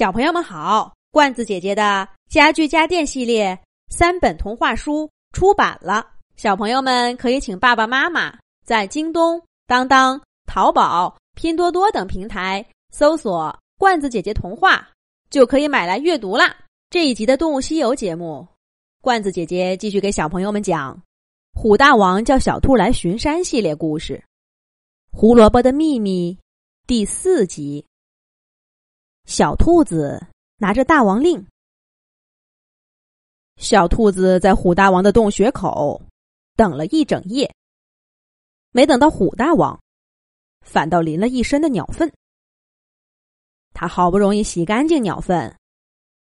[0.00, 3.58] 小朋友们好，罐子姐姐的家具家电系列
[3.90, 8.34] 三本童话书出版了，小朋友们可以请爸爸妈妈
[8.64, 14.88] 在京东、当当、淘宝、拼多多等平台搜索“罐子姐姐童话”，
[15.28, 16.56] 就可以买来阅读啦。
[16.88, 18.48] 这一集的《动物西游》节目，
[19.02, 20.96] 罐子姐姐继续给小朋友们讲
[21.60, 24.14] 《虎大王叫小兔来巡山》系列故事，
[25.18, 26.32] 《胡萝卜的秘密》
[26.86, 27.84] 第四集。
[29.26, 30.26] 小兔子
[30.56, 31.46] 拿着大王令，
[33.56, 36.02] 小兔子在虎大王的洞穴口
[36.56, 37.54] 等了一整夜，
[38.72, 39.80] 没等到虎大王，
[40.62, 42.12] 反倒淋了一身的鸟粪。
[43.72, 45.56] 他好不容易洗干净鸟粪，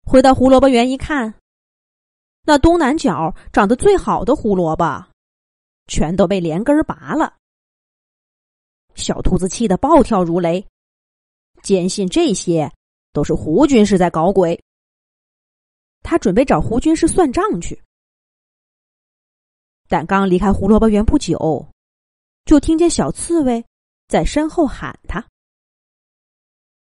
[0.04, 1.34] 回到胡萝卜园一看，
[2.43, 5.07] 那东南角长得最好的胡萝卜，
[5.88, 7.38] 全都被连根拔了。
[8.95, 10.68] 小兔子气得暴跳如雷，
[11.63, 12.71] 坚信这些。
[13.17, 14.63] 都是胡军师在搞鬼。
[16.03, 17.82] 他准备找胡军师算账去，
[19.87, 21.68] 但刚离开胡萝卜园不久，
[22.45, 23.65] 就听见小刺猬
[24.07, 25.27] 在身后喊他：“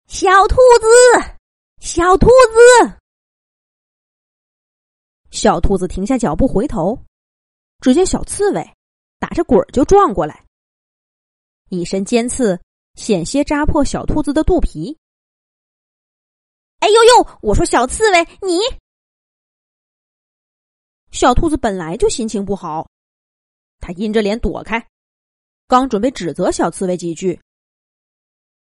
[0.06, 0.88] 小兔子，
[1.80, 3.00] 小兔子！”
[5.32, 7.04] 小兔子停下脚步，回头，
[7.80, 8.72] 只见小刺猬
[9.18, 10.46] 打着滚就撞过来，
[11.70, 12.62] 一身尖刺
[12.94, 14.96] 险些扎破小兔子的肚皮。
[16.80, 17.40] 哎呦呦！
[17.42, 18.60] 我说小刺猬，你
[21.12, 22.90] 小兔子本来就心情不好，
[23.80, 24.88] 他阴着脸躲开，
[25.68, 27.40] 刚准备指责小刺猬几句，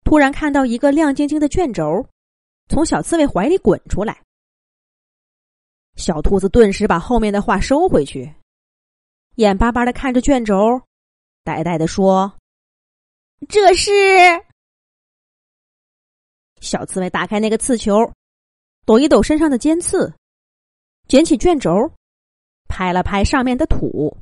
[0.04, 2.06] 突然看到一个亮晶晶的卷轴
[2.68, 4.22] 从小刺猬怀里滚出来，
[5.96, 8.34] 小兔子顿时把后面的话收回去，
[9.36, 10.81] 眼巴巴的看着卷轴，
[11.44, 12.36] 呆呆的说
[13.48, 13.92] ：“这是。”
[16.64, 18.14] 小刺猬打开那个刺球，
[18.86, 20.14] 抖一抖身上的尖刺，
[21.09, 21.92] 捡起卷轴，
[22.69, 24.17] 拍了拍上面的土，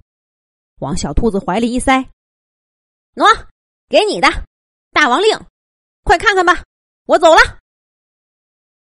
[0.80, 2.10] 往小兔子怀里一塞
[3.14, 3.48] ：“喏，
[3.88, 4.28] 给你的
[4.90, 5.40] 大王令，
[6.04, 6.64] 快看看吧，
[7.06, 7.40] 我走了。”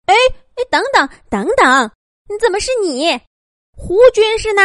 [0.06, 0.14] 哎
[0.56, 1.92] 哎，等等等等，
[2.28, 3.20] 你怎么是你？
[3.72, 4.62] 胡军师呢？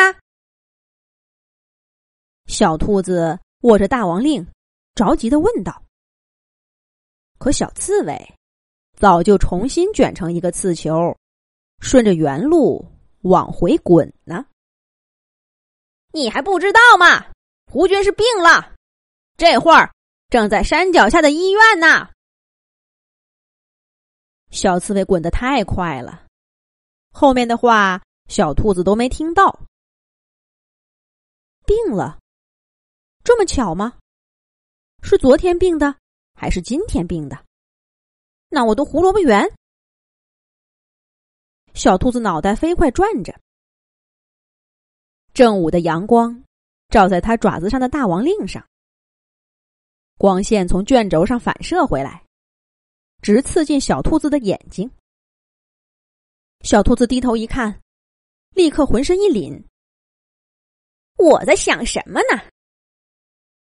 [2.46, 4.46] 小兔子握着大王令，
[4.94, 5.82] 着急的问道。
[7.38, 8.34] 可小刺猬。
[8.96, 11.16] 早就重新卷成一个刺球，
[11.80, 12.84] 顺着原路
[13.22, 14.46] 往回滚呢。
[16.12, 17.26] 你还不知道吗？
[17.66, 18.72] 胡军是病了，
[19.36, 19.92] 这会儿
[20.28, 22.08] 正在山脚下的医院呢。
[24.50, 26.26] 小刺猬滚得太快了，
[27.10, 29.58] 后面的话小兔子都没听到。
[31.66, 32.18] 病了，
[33.24, 33.98] 这么巧吗？
[35.02, 35.96] 是昨天病的，
[36.34, 37.43] 还是今天病的？
[38.54, 39.52] 那我的胡萝卜园，
[41.74, 43.36] 小兔子脑袋飞快转着。
[45.32, 46.44] 正午的阳光
[46.88, 48.64] 照在它爪子上的大王令上，
[50.16, 52.24] 光线从卷轴上反射回来，
[53.22, 54.88] 直刺进小兔子的眼睛。
[56.60, 57.82] 小兔子低头一看，
[58.50, 59.64] 立刻浑身一凛。
[61.16, 62.40] 我在想什么呢？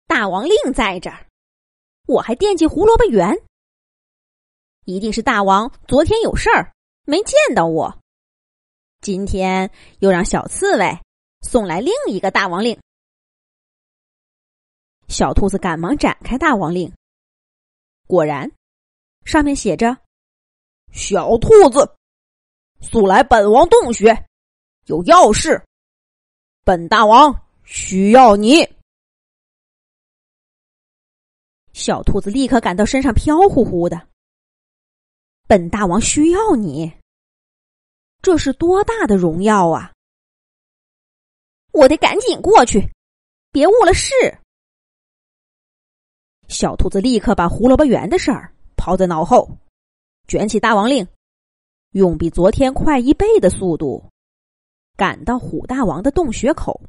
[0.09, 1.28] 大王令在这儿，
[2.09, 3.33] 我还惦记胡萝卜园。
[4.91, 6.73] 一定是大王昨天有事儿
[7.05, 7.99] 没见到我，
[9.01, 9.71] 今天
[10.01, 10.99] 又让小刺猬
[11.43, 12.78] 送来另一个大王令。
[15.09, 16.93] 小兔子赶忙展开大王令，
[18.06, 18.51] 果然，
[19.25, 19.97] 上面写着
[20.93, 21.97] ：“小兔子，
[22.81, 24.27] 速来本王洞穴，
[24.87, 25.65] 有要事。
[26.65, 28.69] 本大王需要你。”
[31.72, 34.09] 小兔子立刻感到身上飘乎乎的。
[35.50, 36.93] 本大王需要你，
[38.22, 39.93] 这是多大的荣耀啊！
[41.72, 42.88] 我得赶紧过去，
[43.50, 44.15] 别误了事。
[46.47, 49.50] 小兔子立刻把胡萝卜园的事儿抛在脑后，
[50.28, 51.05] 卷起大王令，
[51.94, 54.09] 用比昨天快一倍的速度
[54.95, 56.80] 赶到虎大王的洞穴口。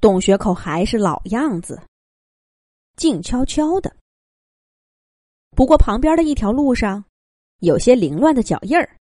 [0.00, 1.82] 洞穴口还是老样子，
[2.96, 3.94] 静悄悄的。
[5.54, 7.04] 不过旁边的一条路上，
[7.60, 8.96] 有些凌乱的脚印儿。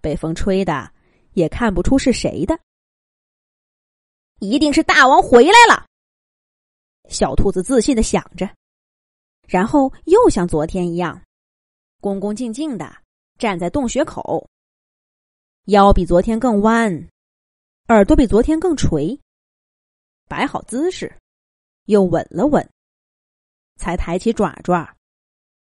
[0.00, 0.92] 被风吹的，
[1.32, 2.58] 也看不出是谁的。
[4.40, 5.86] 一定是大王回来了。
[7.08, 8.48] 小兔子自信的想着，
[9.46, 11.22] 然后又像昨天一样，
[12.00, 12.96] 恭恭敬敬的
[13.38, 14.48] 站在洞穴口，
[15.66, 17.08] 腰比昨天更弯，
[17.88, 19.18] 耳朵比昨天更垂，
[20.28, 21.16] 摆好姿势，
[21.84, 22.68] 又稳了稳，
[23.76, 24.95] 才抬起爪爪。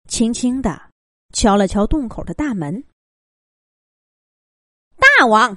[0.09, 0.91] 轻轻的
[1.35, 2.83] 敲了敲洞口的大门。
[4.97, 5.57] 大王，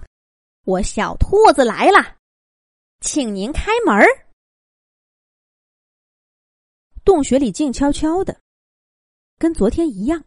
[0.65, 2.17] 我小兔子来了，
[2.99, 4.05] 请您开门。
[7.03, 8.39] 洞穴里静悄悄的，
[9.37, 10.23] 跟昨天一样。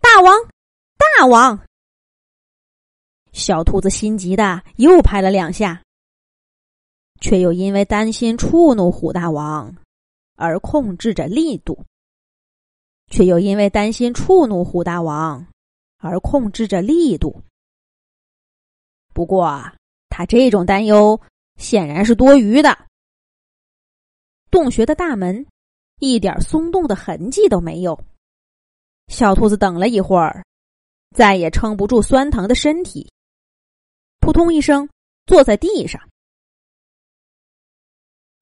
[0.00, 0.36] 大王，
[0.96, 1.66] 大王！
[3.32, 5.82] 小兔子心急的又拍了两下，
[7.20, 9.74] 却又因为担心触怒虎大王，
[10.38, 11.84] 而控制着力度。
[13.10, 15.46] 却又因为担心触怒虎大王，
[15.96, 17.42] 而控制着力度。
[19.14, 19.62] 不过，
[20.10, 21.18] 他这种担忧
[21.56, 22.86] 显然是多余的。
[24.50, 25.46] 洞穴的大门
[26.00, 27.98] 一点松动的痕迹都没有。
[29.08, 30.44] 小兔子等了一会儿，
[31.16, 33.10] 再也撑不住酸疼的身体，
[34.20, 34.86] 扑通一声
[35.24, 36.06] 坐在地上。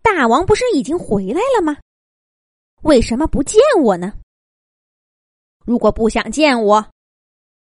[0.02, 1.78] 大王不是已经回来了吗？
[2.86, 4.16] 为什么不见我呢？
[5.64, 6.92] 如果不想见我，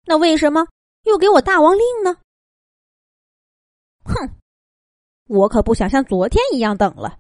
[0.04, 0.68] 那为什么
[1.02, 2.22] 又给我大王令呢？
[4.04, 4.14] 哼，
[5.26, 7.20] 我可不想像昨天一样等了，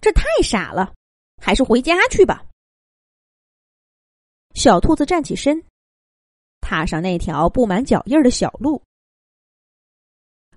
[0.00, 0.94] 这太傻了，
[1.42, 2.46] 还是回家去吧。
[4.54, 5.60] 小兔子站起身，
[6.60, 8.80] 踏上那条布满脚印的小路。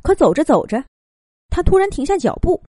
[0.03, 0.85] 可走着走着，
[1.49, 2.63] 他突然停下脚步。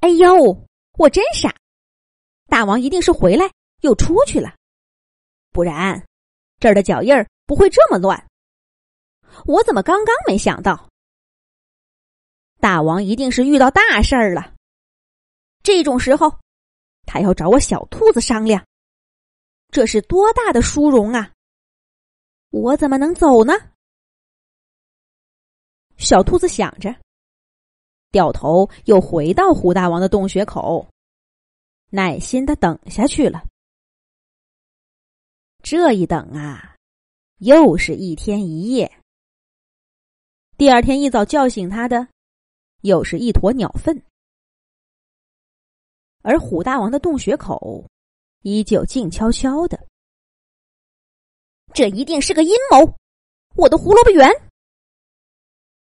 [0.00, 0.66] 哎呦，
[0.98, 1.56] 我真傻！
[2.52, 3.50] 大王一定是回来
[3.80, 4.54] 又出去了。
[5.52, 6.06] 不然，
[6.60, 8.28] 这儿的脚印儿不会这么乱。
[9.46, 10.86] 我怎么刚刚没想到？
[12.60, 14.52] 大王一定是遇到大事儿了。
[15.62, 16.30] 这种时候，
[17.06, 18.62] 他要找我小兔子商量，
[19.70, 21.32] 这是多大的殊荣啊！
[22.50, 23.54] 我怎么能走呢？
[25.96, 26.94] 小兔子想着，
[28.10, 30.86] 掉头又回到虎大王的洞穴口，
[31.94, 33.44] 耐心的等下去了。
[35.62, 36.74] 这一等啊，
[37.36, 38.90] 又是一天一夜。
[40.56, 42.08] 第二天一早叫醒他的，
[42.80, 44.02] 又是一坨鸟粪。
[46.22, 47.86] 而虎大王的洞穴口
[48.40, 49.86] 依旧静悄悄的。
[51.74, 52.96] 这一定是个阴谋！
[53.54, 54.26] 我的胡萝卜园。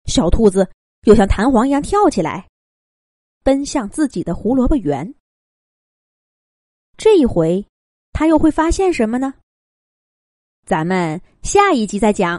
[0.07, 0.69] 小兔子
[1.03, 2.49] 又像弹簧一样跳起来，
[3.45, 5.15] 奔向自己的胡萝卜园。
[7.03, 7.65] 这一回，
[8.13, 9.33] 他又会发现什么呢？
[10.67, 12.39] 咱们下一集再讲。